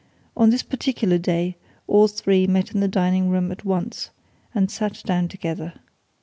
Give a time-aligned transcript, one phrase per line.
[0.35, 4.09] On this particular day all three met in the dining room at once,
[4.55, 5.73] and sat down together.